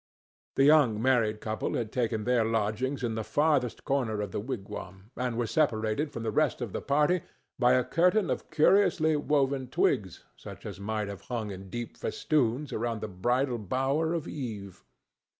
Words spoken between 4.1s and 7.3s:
of the wigwam, and were separated from the rest of the party